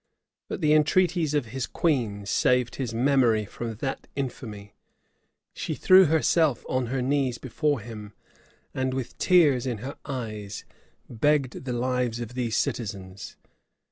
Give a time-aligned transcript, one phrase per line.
[0.25, 4.73] [*] But the entreaties of his queen saved his memory from that infamy:
[5.53, 8.13] she threw herself on her knees before him,
[8.73, 10.65] and with tears in her eyes
[11.07, 13.37] begged the lives of these citizens.